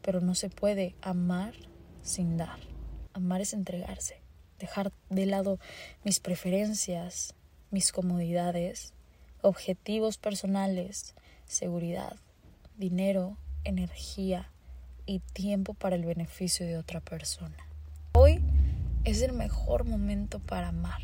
pero 0.00 0.22
no 0.22 0.34
se 0.34 0.48
puede 0.48 0.96
amar 1.02 1.54
sin 2.02 2.38
dar. 2.38 2.58
Amar 3.12 3.42
es 3.42 3.52
entregarse, 3.52 4.22
dejar 4.58 4.92
de 5.10 5.26
lado 5.26 5.58
mis 6.04 6.20
preferencias, 6.20 7.34
mis 7.70 7.92
comodidades, 7.92 8.94
objetivos 9.42 10.18
personales, 10.18 11.14
seguridad, 11.46 12.16
dinero, 12.76 13.36
energía 13.64 14.50
y 15.06 15.20
tiempo 15.20 15.74
para 15.74 15.96
el 15.96 16.04
beneficio 16.04 16.66
de 16.66 16.76
otra 16.76 17.00
persona. 17.00 17.56
Hoy 18.14 18.40
es 19.04 19.22
el 19.22 19.32
mejor 19.32 19.84
momento 19.84 20.38
para 20.40 20.68
amar. 20.68 21.00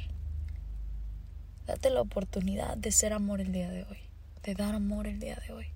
Date 1.67 1.91
la 1.91 2.01
oportunidad 2.01 2.77
de 2.77 2.91
ser 2.91 3.13
amor 3.13 3.41
el 3.41 3.53
día 3.53 3.71
de 3.71 3.85
hoy, 3.85 3.99
de 4.43 4.55
dar 4.55 4.75
amor 4.75 5.07
el 5.07 5.21
día 5.21 5.41
de 5.47 5.53
hoy. 5.53 5.67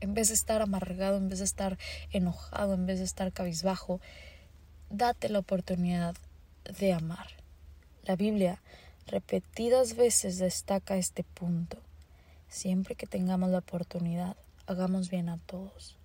En 0.00 0.14
vez 0.14 0.28
de 0.28 0.34
estar 0.34 0.62
amargado, 0.62 1.18
en 1.18 1.28
vez 1.28 1.38
de 1.38 1.44
estar 1.44 1.78
enojado, 2.10 2.74
en 2.74 2.86
vez 2.86 2.98
de 2.98 3.04
estar 3.04 3.32
cabizbajo, 3.32 4.00
date 4.88 5.28
la 5.28 5.38
oportunidad 5.38 6.16
de 6.64 6.92
amar. 6.92 7.26
La 8.04 8.16
Biblia 8.16 8.60
repetidas 9.06 9.96
veces 9.96 10.38
destaca 10.38 10.96
este 10.96 11.24
punto. 11.24 11.78
Siempre 12.48 12.94
que 12.94 13.06
tengamos 13.06 13.50
la 13.50 13.58
oportunidad, 13.58 14.36
hagamos 14.66 15.10
bien 15.10 15.28
a 15.28 15.38
todos. 15.38 15.96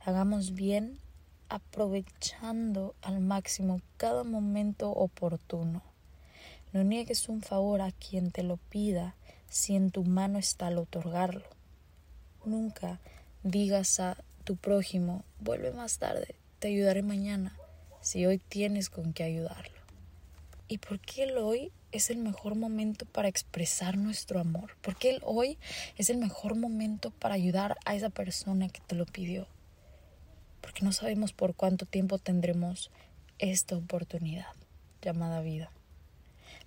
Hagamos 0.00 0.54
bien 0.54 0.98
aprovechando 1.48 2.94
al 3.02 3.20
máximo 3.20 3.80
cada 3.96 4.24
momento 4.24 4.90
oportuno. 4.90 5.82
No 6.72 6.84
niegues 6.84 7.28
un 7.28 7.42
favor 7.42 7.80
a 7.80 7.92
quien 7.92 8.30
te 8.30 8.42
lo 8.42 8.56
pida 8.56 9.14
si 9.48 9.76
en 9.76 9.90
tu 9.90 10.04
mano 10.04 10.38
está 10.38 10.66
al 10.68 10.78
otorgarlo. 10.78 11.46
Nunca 12.44 13.00
digas 13.42 14.00
a 14.00 14.16
tu 14.44 14.56
prójimo, 14.56 15.24
vuelve 15.40 15.72
más 15.72 15.98
tarde, 15.98 16.36
te 16.58 16.68
ayudaré 16.68 17.02
mañana, 17.02 17.56
si 18.00 18.26
hoy 18.26 18.38
tienes 18.38 18.90
con 18.90 19.12
qué 19.12 19.24
ayudarlo. 19.24 19.75
¿Y 20.68 20.78
por 20.78 20.98
qué 20.98 21.22
el 21.22 21.38
hoy 21.38 21.70
es 21.92 22.10
el 22.10 22.18
mejor 22.18 22.56
momento 22.56 23.06
para 23.06 23.28
expresar 23.28 23.96
nuestro 23.96 24.40
amor? 24.40 24.76
¿Por 24.82 24.96
qué 24.96 25.10
el 25.10 25.20
hoy 25.24 25.58
es 25.96 26.10
el 26.10 26.16
mejor 26.16 26.56
momento 26.56 27.12
para 27.12 27.36
ayudar 27.36 27.76
a 27.84 27.94
esa 27.94 28.10
persona 28.10 28.68
que 28.68 28.80
te 28.80 28.96
lo 28.96 29.06
pidió? 29.06 29.46
Porque 30.60 30.84
no 30.84 30.92
sabemos 30.92 31.32
por 31.32 31.54
cuánto 31.54 31.86
tiempo 31.86 32.18
tendremos 32.18 32.90
esta 33.38 33.76
oportunidad 33.76 34.46
llamada 35.02 35.40
vida. 35.40 35.70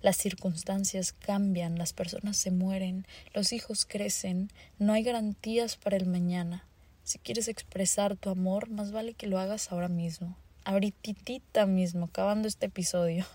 Las 0.00 0.16
circunstancias 0.16 1.12
cambian, 1.12 1.76
las 1.76 1.92
personas 1.92 2.38
se 2.38 2.50
mueren, 2.50 3.06
los 3.34 3.52
hijos 3.52 3.84
crecen, 3.84 4.50
no 4.78 4.94
hay 4.94 5.02
garantías 5.02 5.76
para 5.76 5.98
el 5.98 6.06
mañana. 6.06 6.64
Si 7.04 7.18
quieres 7.18 7.48
expresar 7.48 8.16
tu 8.16 8.30
amor, 8.30 8.70
más 8.70 8.92
vale 8.92 9.12
que 9.12 9.26
lo 9.26 9.38
hagas 9.38 9.70
ahora 9.70 9.88
mismo, 9.88 10.38
ahorita 10.64 11.66
mismo, 11.66 12.06
acabando 12.06 12.48
este 12.48 12.66
episodio. 12.66 13.26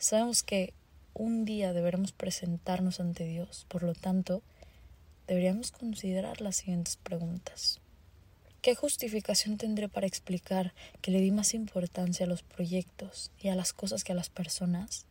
Sabemos 0.00 0.42
que 0.42 0.72
un 1.12 1.44
día 1.44 1.74
deberemos 1.74 2.12
presentarnos 2.12 3.00
ante 3.00 3.26
Dios, 3.26 3.66
por 3.68 3.82
lo 3.82 3.92
tanto, 3.92 4.42
deberíamos 5.26 5.72
considerar 5.72 6.40
las 6.40 6.56
siguientes 6.56 6.96
preguntas. 6.96 7.80
¿Qué 8.62 8.74
justificación 8.74 9.58
tendré 9.58 9.90
para 9.90 10.06
explicar 10.06 10.72
que 11.02 11.10
le 11.10 11.20
di 11.20 11.30
más 11.32 11.52
importancia 11.52 12.24
a 12.24 12.28
los 12.30 12.42
proyectos 12.42 13.30
y 13.38 13.48
a 13.48 13.54
las 13.54 13.74
cosas 13.74 14.02
que 14.02 14.12
a 14.12 14.14
las 14.14 14.30
personas? 14.30 15.04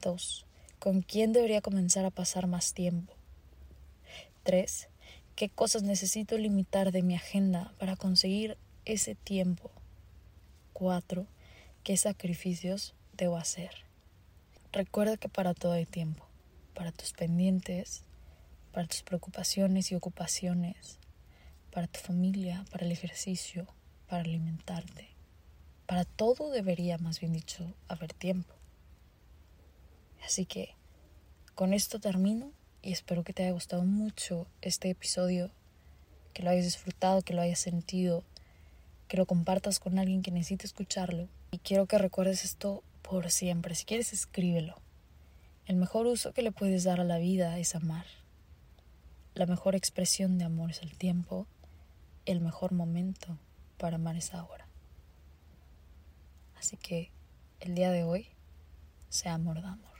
2. 0.00 0.46
¿Con 0.78 1.02
quién 1.02 1.34
debería 1.34 1.60
comenzar 1.60 2.06
a 2.06 2.10
pasar 2.10 2.46
más 2.46 2.72
tiempo? 2.72 3.12
3. 4.44 4.88
¿Qué 5.36 5.50
cosas 5.50 5.82
necesito 5.82 6.38
limitar 6.38 6.90
de 6.90 7.02
mi 7.02 7.16
agenda 7.16 7.74
para 7.78 7.96
conseguir 7.96 8.56
ese 8.86 9.14
tiempo? 9.14 9.70
4. 10.72 11.26
¿Qué 11.82 11.98
sacrificios 11.98 12.94
debo 13.16 13.36
hacer? 13.36 13.70
Recuerda 14.72 15.16
que 15.16 15.28
para 15.28 15.54
todo 15.54 15.72
hay 15.72 15.86
tiempo, 15.86 16.26
para 16.74 16.92
tus 16.92 17.12
pendientes, 17.12 18.02
para 18.72 18.88
tus 18.88 19.02
preocupaciones 19.02 19.92
y 19.92 19.94
ocupaciones, 19.94 20.98
para 21.70 21.86
tu 21.86 22.00
familia, 22.00 22.64
para 22.70 22.84
el 22.84 22.92
ejercicio, 22.92 23.66
para 24.08 24.22
alimentarte. 24.22 25.08
Para 25.86 26.04
todo 26.04 26.50
debería, 26.50 26.98
más 26.98 27.20
bien 27.20 27.32
dicho, 27.32 27.72
haber 27.88 28.12
tiempo. 28.12 28.54
Así 30.24 30.46
que 30.46 30.74
con 31.54 31.72
esto 31.72 32.00
termino 32.00 32.50
y 32.82 32.92
espero 32.92 33.22
que 33.22 33.32
te 33.32 33.44
haya 33.44 33.52
gustado 33.52 33.84
mucho 33.84 34.46
este 34.60 34.90
episodio, 34.90 35.50
que 36.32 36.42
lo 36.42 36.50
hayas 36.50 36.64
disfrutado, 36.64 37.22
que 37.22 37.34
lo 37.34 37.42
hayas 37.42 37.60
sentido, 37.60 38.24
que 39.08 39.16
lo 39.16 39.26
compartas 39.26 39.78
con 39.78 39.98
alguien 39.98 40.22
que 40.22 40.30
necesite 40.30 40.66
escucharlo. 40.66 41.28
Y 41.50 41.58
quiero 41.58 41.86
que 41.86 41.98
recuerdes 41.98 42.44
esto 42.44 42.82
por 43.08 43.30
siempre. 43.30 43.74
Si 43.74 43.84
quieres, 43.84 44.12
escríbelo. 44.12 44.80
El 45.66 45.76
mejor 45.76 46.06
uso 46.06 46.32
que 46.32 46.42
le 46.42 46.52
puedes 46.52 46.84
dar 46.84 47.00
a 47.00 47.04
la 47.04 47.18
vida 47.18 47.58
es 47.58 47.74
amar. 47.74 48.06
La 49.34 49.46
mejor 49.46 49.74
expresión 49.74 50.38
de 50.38 50.44
amor 50.44 50.70
es 50.70 50.82
el 50.82 50.96
tiempo. 50.96 51.46
El 52.24 52.40
mejor 52.40 52.72
momento 52.72 53.38
para 53.78 53.96
amar 53.96 54.16
es 54.16 54.32
ahora. 54.32 54.66
Así 56.56 56.76
que 56.76 57.10
el 57.60 57.74
día 57.74 57.90
de 57.90 58.04
hoy 58.04 58.28
sea 59.10 59.34
amor 59.34 59.60
de 59.60 59.68
amor. 59.68 59.93